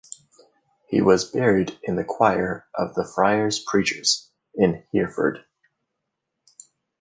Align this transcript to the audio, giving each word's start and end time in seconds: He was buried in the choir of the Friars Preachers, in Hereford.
He 0.87 0.99
was 0.99 1.29
buried 1.29 1.77
in 1.83 1.95
the 1.95 2.03
choir 2.03 2.67
of 2.73 2.95
the 2.95 3.05
Friars 3.05 3.59
Preachers, 3.63 4.31
in 4.55 4.83
Hereford. 4.91 5.45